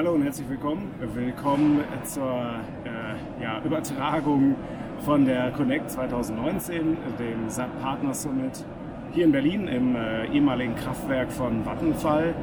[0.00, 0.94] Hallo und herzlich willkommen.
[1.12, 4.56] Willkommen zur äh, ja, Übertragung
[5.04, 8.64] von der Connect 2019, dem SAP Partner Summit
[9.12, 12.34] hier in Berlin im äh, ehemaligen Kraftwerk von Vattenfall.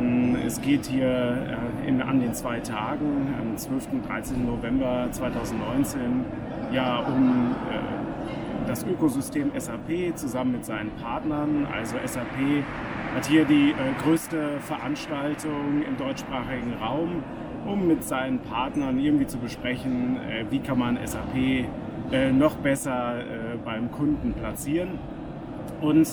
[0.00, 3.92] Mm, es geht hier äh, in, an den zwei Tagen, am 12.
[3.92, 4.44] und 13.
[4.44, 6.24] November 2019,
[6.72, 11.68] ja, um äh, das Ökosystem SAP zusammen mit seinen Partnern.
[11.72, 12.64] Also SAP
[13.16, 17.22] hat hier die äh, größte Veranstaltung im deutschsprachigen Raum,
[17.64, 21.64] um mit seinen Partnern irgendwie zu besprechen, äh, wie kann man SAP
[22.12, 23.14] äh, noch besser
[23.64, 24.98] beim Kunden platzieren.
[25.80, 26.08] Und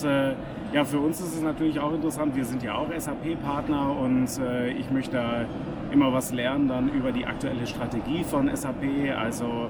[0.73, 4.27] ja, für uns ist es natürlich auch interessant, wir sind ja auch SAP-Partner und
[4.77, 5.45] ich möchte da
[5.91, 8.83] immer was lernen dann über die aktuelle Strategie von SAP,
[9.16, 9.70] also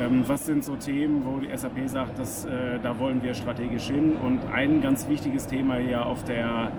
[0.00, 3.88] ähm, was sind so Themen, wo die SAP sagt, dass, äh, da wollen wir strategisch
[3.88, 4.16] hin?
[4.16, 6.72] Und ein ganz wichtiges Thema hier auf der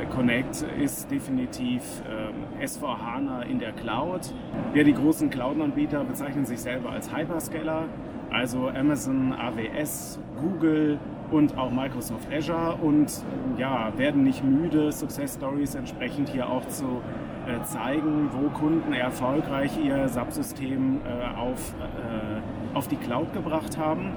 [0.00, 4.32] äh, Connect ist definitiv ähm, S4HANA in der Cloud.
[4.74, 7.84] Ja, die großen Cloud-Anbieter bezeichnen sich selber als Hyperscaler,
[8.30, 10.98] also Amazon, AWS, Google
[11.30, 13.12] und auch Microsoft Azure und
[13.58, 17.02] ja, werden nicht müde, Success Stories entsprechend hier auch zu
[17.46, 24.12] äh, zeigen, wo Kunden erfolgreich ihr Subsystem äh, auf äh, auf die Cloud gebracht haben.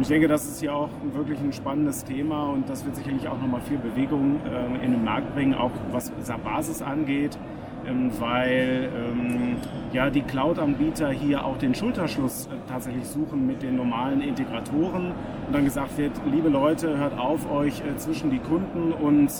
[0.00, 3.38] Ich denke, das ist ja auch wirklich ein spannendes Thema und das wird sicherlich auch
[3.38, 4.40] nochmal viel Bewegung
[4.82, 7.38] in den Markt bringen, auch was SAP-Basis angeht,
[7.86, 9.56] ähm, weil ähm,
[9.92, 15.12] ja die Cloud-Anbieter hier auch den Schulterschluss tatsächlich suchen mit den normalen Integratoren
[15.46, 19.30] und dann gesagt wird, liebe Leute, hört auf, euch zwischen die Kunden und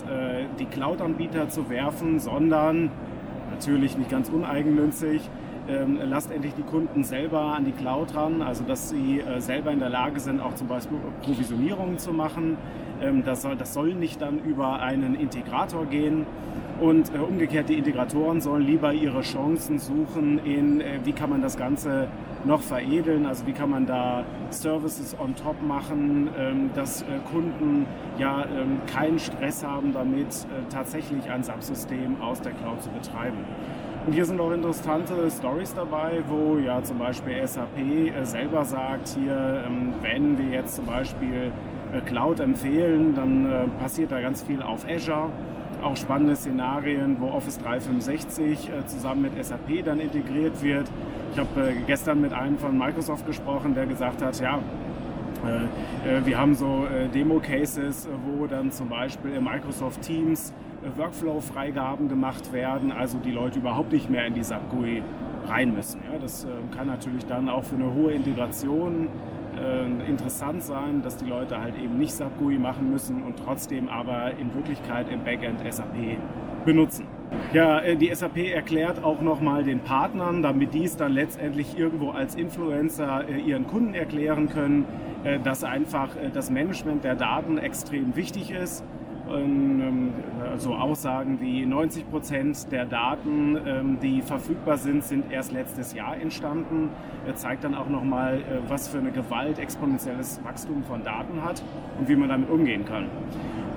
[0.61, 2.91] die Cloud-Anbieter zu werfen, sondern
[3.63, 5.23] natürlich nicht ganz uneigennützig,
[5.69, 9.71] ähm, lasst endlich die Kunden selber an die Cloud ran, also dass sie äh, selber
[9.71, 12.57] in der Lage sind, auch zum Beispiel Provisionierungen zu machen.
[13.01, 16.27] Ähm, das, soll, das soll nicht dann über einen Integrator gehen.
[16.81, 21.43] Und äh, umgekehrt, die Integratoren sollen lieber ihre Chancen suchen in, äh, wie kann man
[21.43, 22.09] das Ganze
[22.45, 27.87] noch veredeln, also wie kann man da Services on top machen, ähm, dass Kunden
[28.19, 28.45] ja
[28.93, 33.39] keinen Stress haben damit, tatsächlich ein Subsystem aus der Cloud zu betreiben.
[34.05, 39.11] Und hier sind auch interessante Stories dabei, wo ja zum Beispiel SAP äh, selber sagt,
[39.11, 41.53] hier, ähm, wenn wir jetzt zum Beispiel
[41.93, 45.29] äh, Cloud empfehlen, dann äh, passiert da ganz viel auf Azure.
[45.85, 50.89] Auch spannende Szenarien, wo Office 365 zusammen mit SAP dann integriert wird.
[51.33, 54.61] Ich habe gestern mit einem von Microsoft gesprochen, der gesagt hat, ja,
[56.25, 60.55] wir haben so Demo-Cases, wo dann zum Beispiel Microsoft Teams
[60.97, 65.03] Workflow-Freigaben gemacht werden, also die Leute überhaupt nicht mehr in die SAP GUI
[65.47, 66.01] rein müssen.
[66.11, 69.09] Ja, das äh, kann natürlich dann auch für eine hohe Integration
[69.61, 73.89] äh, interessant sein, dass die Leute halt eben nicht SAP GUI machen müssen und trotzdem
[73.89, 76.19] aber in Wirklichkeit im Backend SAP
[76.65, 77.07] benutzen.
[77.53, 82.11] Ja, äh, die SAP erklärt auch nochmal den Partnern, damit die es dann letztendlich irgendwo
[82.11, 84.85] als Influencer äh, ihren Kunden erklären können,
[85.45, 88.83] dass einfach das Management der Daten extrem wichtig ist
[89.33, 90.13] ähm,
[90.57, 96.17] so Aussagen wie 90 Prozent der Daten, ähm, die verfügbar sind, sind erst letztes Jahr
[96.17, 96.91] entstanden.
[97.27, 101.63] Er zeigt dann auch nochmal, äh, was für eine Gewalt exponentielles Wachstum von Daten hat
[101.99, 103.07] und wie man damit umgehen kann.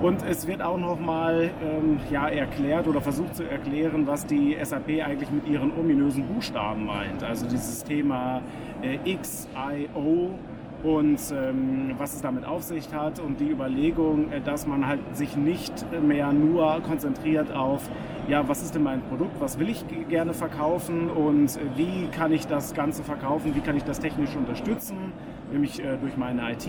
[0.00, 4.88] Und es wird auch nochmal ähm, ja, erklärt oder versucht zu erklären, was die SAP
[5.02, 7.24] eigentlich mit ihren ominösen Buchstaben meint.
[7.24, 8.42] Also dieses Thema
[8.82, 10.34] äh, XIO
[10.82, 15.00] und ähm, was es damit auf sich hat und die Überlegung, äh, dass man halt
[15.16, 15.72] sich nicht
[16.02, 17.88] mehr nur konzentriert auf,
[18.28, 22.32] ja, was ist denn mein Produkt, was will ich gerne verkaufen und äh, wie kann
[22.32, 25.12] ich das Ganze verkaufen, wie kann ich das technisch unterstützen,
[25.52, 26.68] nämlich äh, durch meine IT,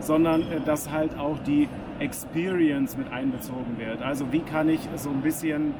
[0.00, 1.68] sondern äh, dass halt auch die
[2.00, 4.02] Experience mit einbezogen wird.
[4.02, 5.74] Also wie kann ich so ein bisschen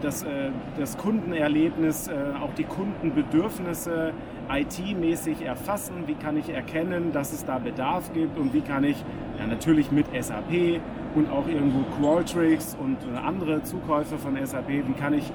[0.00, 4.12] das, äh, das Kundenerlebnis, äh, auch die Kundenbedürfnisse
[4.48, 8.96] IT-mäßig erfassen, wie kann ich erkennen, dass es da Bedarf gibt und wie kann ich
[9.38, 10.80] ja, natürlich mit SAP
[11.14, 15.32] und auch irgendwo Qualtrics und äh, andere Zukäufe von SAP, wie kann ich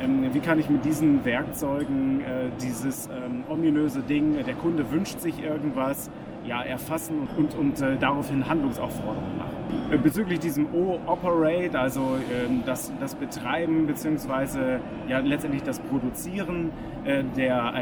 [0.00, 2.20] ähm, wie kann ich mit diesen Werkzeugen
[2.60, 6.10] dieses ähm, ominöse Ding, der Kunde wünscht sich irgendwas,
[6.44, 9.53] ja, erfassen und, und daraufhin Handlungsaufforderungen machen.
[10.02, 14.78] Bezüglich diesem O-Operate, also äh, das, das Betreiben bzw.
[15.08, 16.70] ja, letztendlich das Produzieren
[17.04, 17.72] äh, der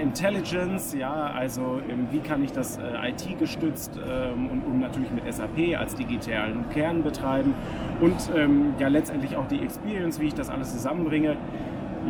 [0.00, 5.10] Intelligence, ja, also ähm, wie kann ich das äh, IT gestützt ähm, und, und natürlich
[5.10, 7.54] mit SAP als digitalen Kern betreiben
[8.00, 11.36] und ähm, ja letztendlich auch die Experience, wie ich das alles zusammenbringe.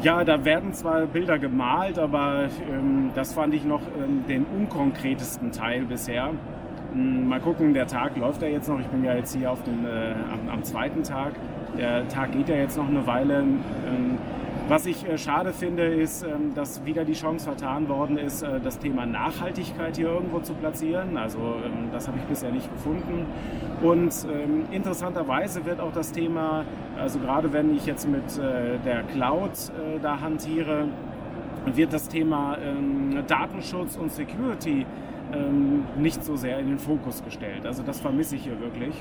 [0.03, 5.53] Ja, da werden zwar Bilder gemalt, aber ähm, das fand ich noch ähm, den unkonkretesten
[5.53, 6.32] Teil bisher.
[6.94, 8.81] Ähm, mal gucken, der Tag läuft ja jetzt noch.
[8.81, 11.32] Ich bin ja jetzt hier auf dem, äh, am, am, zweiten Tag.
[11.76, 13.41] Der Tag geht ja jetzt noch eine Weile.
[13.41, 14.19] Ähm,
[14.67, 18.61] Was ich äh, schade finde, ist, ähm, dass wieder die Chance vertan worden ist, äh,
[18.61, 21.19] das Thema Nachhaltigkeit hier irgendwo zu platzieren.
[21.19, 23.26] Also ähm, das habe ich bisher nicht gefunden.
[23.82, 26.64] Und ähm, interessanterweise wird auch das Thema,
[26.99, 29.50] also gerade wenn ich jetzt mit äh, der Cloud
[30.00, 30.88] da hantiere,
[31.67, 32.58] wird das Thema
[33.26, 34.85] Datenschutz und Security
[35.97, 37.67] nicht so sehr in den Fokus gestellt.
[37.67, 38.94] Also das vermisse ich hier wirklich.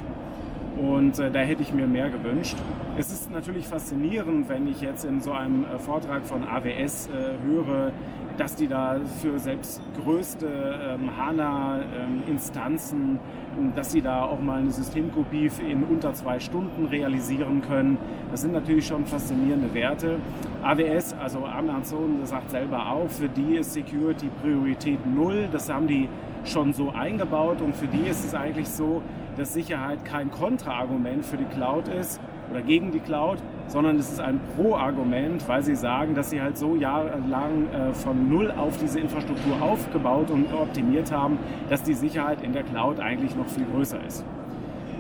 [0.78, 2.58] Und äh, da hätte ich mir mehr gewünscht.
[2.98, 7.46] Es ist natürlich faszinierend, wenn ich jetzt in so einem äh, Vortrag von AWS äh,
[7.46, 7.92] höre,
[8.38, 13.20] dass die da für selbst größte ähm, HANA-Instanzen,
[13.60, 17.98] ähm, dass sie da auch mal eine Systemkopie in unter zwei Stunden realisieren können.
[18.31, 20.18] Das sind natürlich schon faszinierende Werte.
[20.64, 25.48] AWS, also Amazon, sagt selber auch, für die ist Security Priorität null.
[25.52, 26.10] Das haben die
[26.46, 29.02] schon so eingebaut und für die ist es eigentlich so,
[29.38, 32.19] dass Sicherheit kein Kontraargument für die Cloud ist
[32.51, 36.57] oder gegen die Cloud, sondern es ist ein Pro-Argument, weil sie sagen, dass sie halt
[36.57, 41.39] so jahrelang äh, von Null auf diese Infrastruktur aufgebaut und optimiert haben,
[41.69, 44.25] dass die Sicherheit in der Cloud eigentlich noch viel größer ist.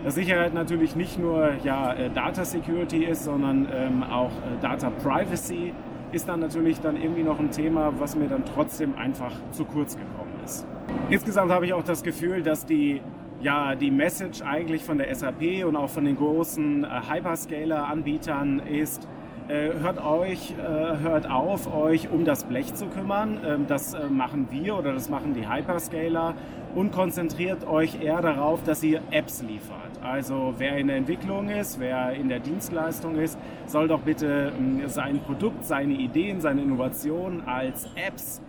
[0.03, 4.89] Dass Sicherheit natürlich nicht nur ja, äh, Data Security ist, sondern ähm, auch äh, Data
[4.89, 5.73] Privacy
[6.11, 9.95] ist dann natürlich dann irgendwie noch ein Thema, was mir dann trotzdem einfach zu kurz
[9.95, 10.65] gekommen ist.
[11.09, 13.01] Insgesamt habe ich auch das Gefühl, dass die
[13.43, 19.07] ja, die Message eigentlich von der SAP und auch von den großen äh, Hyperscaler-Anbietern ist,
[19.49, 23.39] äh, hört euch, äh, hört auf, euch um das Blech zu kümmern.
[23.45, 26.35] Ähm, das machen wir oder das machen die Hyperscaler
[26.73, 29.77] und konzentriert euch eher darauf, dass ihr Apps liefert.
[30.01, 34.83] Also wer in der Entwicklung ist, wer in der Dienstleistung ist, soll doch bitte ähm,
[34.87, 38.41] sein Produkt, seine Ideen, seine Innovationen als Apps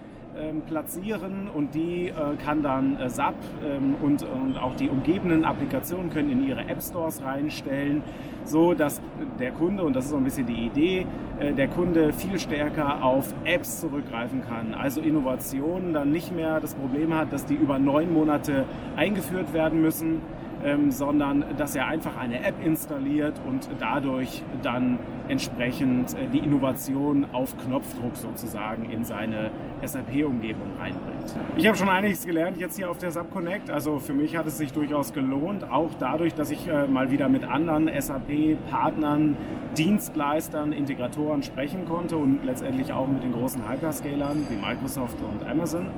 [0.68, 2.12] platzieren und die äh,
[2.44, 3.34] kann dann äh, SAP
[3.64, 8.02] ähm, und, und auch die umgebenden Applikationen können in ihre App Stores reinstellen,
[8.44, 9.00] so dass
[9.38, 11.06] der Kunde, und das ist so ein bisschen die Idee,
[11.38, 14.74] äh, der Kunde viel stärker auf Apps zurückgreifen kann.
[14.74, 18.64] Also Innovationen dann nicht mehr das Problem hat, dass die über neun Monate
[18.96, 20.20] eingeführt werden müssen,
[20.64, 27.26] ähm, sondern dass er einfach eine App installiert und dadurch dann entsprechend äh, die Innovation
[27.32, 29.50] auf Knopfdruck sozusagen in seine
[29.82, 31.36] SAP-Umgebung reinbringt.
[31.56, 33.70] Ich habe schon einiges gelernt jetzt hier auf der SAP Connect.
[33.70, 37.28] Also für mich hat es sich durchaus gelohnt, auch dadurch, dass ich äh, mal wieder
[37.28, 39.36] mit anderen SAP-Partnern,
[39.76, 45.88] Dienstleistern, Integratoren sprechen konnte und letztendlich auch mit den großen Hyperscalern wie Microsoft und Amazon.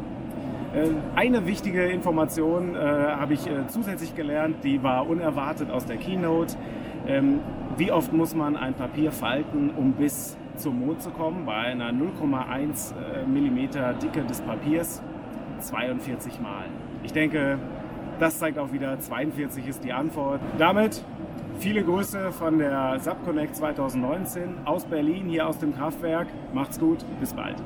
[0.76, 5.96] Äh, eine wichtige Information äh, habe ich äh, zusätzlich gelernt, die war unerwartet aus der
[5.96, 6.55] Keynote.
[7.06, 7.40] Ähm,
[7.78, 11.46] wie oft muss man ein Papier falten, um bis zum Mond zu kommen?
[11.46, 12.94] Bei einer 0,1
[13.26, 15.02] mm Dicke des Papiers
[15.61, 16.67] 42 Mal.
[17.02, 17.58] Ich denke,
[18.19, 20.40] das zeigt auch wieder, 42 ist die Antwort.
[20.58, 21.02] Damit
[21.58, 26.28] viele Grüße von der SubConnect 2019 aus Berlin, hier aus dem Kraftwerk.
[26.52, 27.56] Macht's gut, bis bald.